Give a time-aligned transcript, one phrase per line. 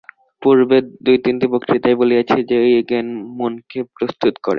[0.41, 3.07] পূর্বের দুই-তিনটি বক্তৃতায় বলিয়াছি যে, এই জ্ঞান
[3.37, 4.49] মনকে প্রস্তুত করে।